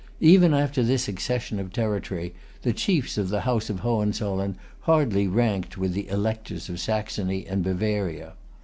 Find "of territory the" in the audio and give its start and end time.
1.59-2.73